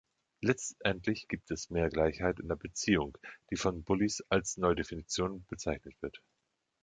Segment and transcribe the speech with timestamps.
[0.41, 3.15] Letztendlich gibt es mehr Gleichheit in der Beziehung,
[3.51, 6.23] die von Bullis als Neudefinition bezeichnet wird.